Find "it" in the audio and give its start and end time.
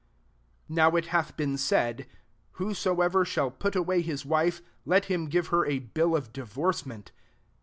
0.97-1.05